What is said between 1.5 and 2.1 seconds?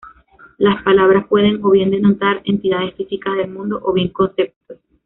o bien